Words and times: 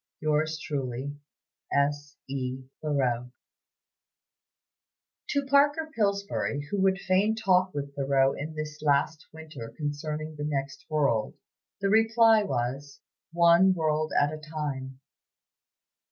"Yours 0.19 0.57
truly, 0.57 1.15
"S. 1.71 2.17
E. 2.27 2.63
THOREAU." 2.81 3.29
To 5.29 5.45
Parker 5.45 5.91
Pillsbury, 5.95 6.65
who 6.71 6.81
would 6.81 6.97
fain 6.97 7.35
talk 7.35 7.71
with 7.75 7.93
Thoreau 7.95 8.33
in 8.33 8.55
this 8.55 8.81
last 8.81 9.27
winter 9.31 9.71
concerning 9.77 10.37
the 10.37 10.43
next 10.43 10.87
world, 10.89 11.35
the 11.81 11.89
reply 11.89 12.41
was, 12.41 12.99
"One 13.31 13.75
world 13.75 14.11
at 14.19 14.33
a 14.33 14.39
time." 14.39 14.99